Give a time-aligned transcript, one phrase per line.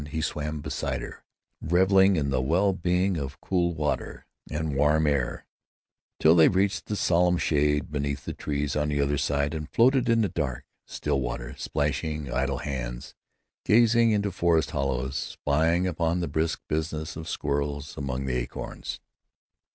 [0.09, 1.23] He swam beside her,
[1.61, 5.45] reveling in the well being of cool water and warm air,
[6.19, 10.09] till they reached the solemn shade beneath the trees on the other side, and floated
[10.09, 13.13] in the dark, still water, splashing idle hands,
[13.63, 18.99] gazing into forest hollows, spying upon the brisk business of squirrels among the acorns.